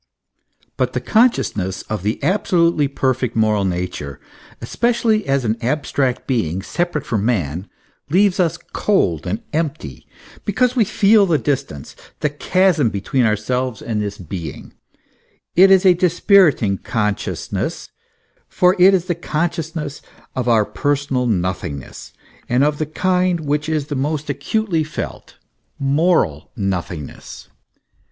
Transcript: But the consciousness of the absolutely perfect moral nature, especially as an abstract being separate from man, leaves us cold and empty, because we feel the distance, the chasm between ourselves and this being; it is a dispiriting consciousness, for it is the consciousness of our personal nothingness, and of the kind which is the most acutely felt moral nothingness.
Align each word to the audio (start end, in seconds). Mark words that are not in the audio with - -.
But 0.77 0.93
the 0.93 0.99
consciousness 0.99 1.83
of 1.83 2.01
the 2.01 2.17
absolutely 2.23 2.87
perfect 2.87 3.35
moral 3.35 3.65
nature, 3.65 4.19
especially 4.59 5.27
as 5.27 5.45
an 5.45 5.57
abstract 5.61 6.25
being 6.25 6.63
separate 6.63 7.05
from 7.05 7.23
man, 7.23 7.67
leaves 8.09 8.39
us 8.39 8.57
cold 8.73 9.27
and 9.27 9.43
empty, 9.53 10.07
because 10.43 10.75
we 10.75 10.85
feel 10.85 11.27
the 11.27 11.37
distance, 11.37 11.95
the 12.21 12.31
chasm 12.31 12.89
between 12.89 13.25
ourselves 13.25 13.79
and 13.79 14.01
this 14.01 14.17
being; 14.17 14.73
it 15.55 15.69
is 15.69 15.85
a 15.85 15.93
dispiriting 15.93 16.79
consciousness, 16.79 17.89
for 18.47 18.75
it 18.81 18.95
is 18.95 19.05
the 19.05 19.13
consciousness 19.13 20.01
of 20.35 20.49
our 20.49 20.65
personal 20.65 21.27
nothingness, 21.27 22.11
and 22.49 22.63
of 22.63 22.79
the 22.79 22.87
kind 22.87 23.41
which 23.41 23.69
is 23.69 23.85
the 23.85 23.95
most 23.95 24.31
acutely 24.31 24.83
felt 24.83 25.37
moral 25.77 26.49
nothingness. 26.55 27.49